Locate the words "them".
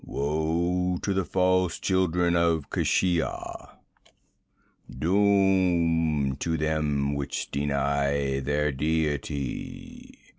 6.57-7.13